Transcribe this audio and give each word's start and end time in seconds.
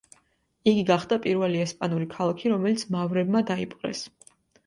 იგი 0.69 0.85
გახდა 0.85 1.17
პირველი 1.25 1.59
ესპანური 1.65 2.07
ქალაქი, 2.15 2.51
რომელიც 2.53 2.85
მავრებმა 2.97 3.43
დაიპყრეს. 3.51 4.05